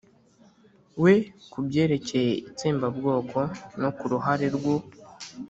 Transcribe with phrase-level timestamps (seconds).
[1.03, 1.13] we
[1.51, 3.39] ku byerekeye itsembabwoko
[3.81, 4.77] no ku ruhare rw'u